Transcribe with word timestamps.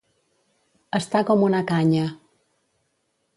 Estar 0.99 1.21
com 1.27 1.45
una 1.49 1.61
canya. 1.73 2.07